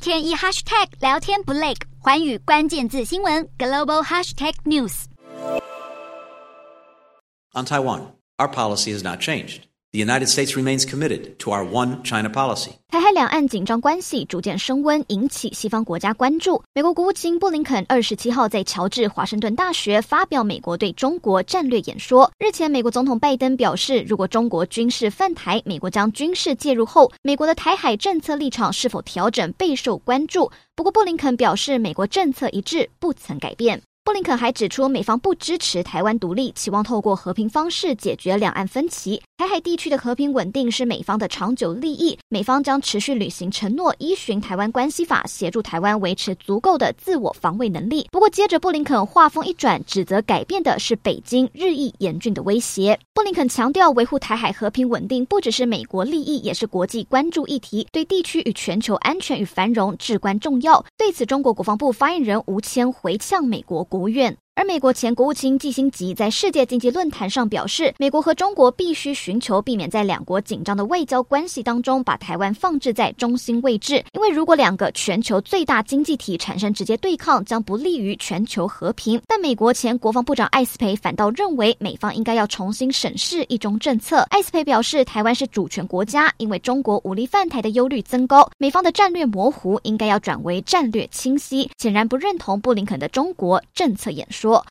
[0.00, 9.62] 天一 hashtag 聊天不累，寰宇关键字新闻 global hashtag news。On Taiwan, our policy has not changed.
[9.93, 12.69] The United States remains committed to our one China policy.
[12.87, 16.63] 台海两岸紧张关系逐渐升温，引起西方国家关注。
[16.73, 22.31] 美国国务卿布林肯二十七号在乔治华盛顿大学发表美国对中国战略演说。
[22.39, 30.49] 日前，美国总统拜登表示，如果中国军事犯台，美国将军事介入后，美国的台海政策立场是否调整备受关注。
[30.73, 33.81] 不过，布林肯表示，美国政策一致，不曾改变。
[34.03, 39.21] 布林肯还指出，美方不支持台湾独立，期望透过和平方式解决两岸分歧。
[39.37, 48.07] 台海地区的和平稳定是美方的长久利益，美方将持续履行承诺，依循《台湾关系法》协助台湾维持足够的自我防卫能力。
[48.11, 52.99] 不过，接着布林肯话锋一转，指责改变的是北京日益严峻的威胁。
[53.13, 60.83] 布林肯强调，维护台海和平稳定不只是美国利益，也是国际关注议题，对地区与全球安全与繁荣至关重要。
[60.97, 64.37] 对此，中国国防部发言人吴谦回呛美国国务院。
[64.53, 79.19] 而美国前国务卿基辛吉在世界经济论坛上表示，美国和中国必须寻求避免在两国紧张的外交关系当中把台湾放置在中心位置，因为如果两个全球最大经济体产生直接对抗，将不利于全球和平。
[79.25, 84.27] 但美国前国防部长艾斯培反倒认为，美方应该要重新审视一中政策。
[84.29, 91.71] 艾斯培表示，台湾是主权国家，因为中国武力犯台的忧虑增高，美方的战略模糊应该要转为战略清晰。
[91.77, 94.40] 显然不认同布林肯的中国政策演说。
[94.41, 94.65] 说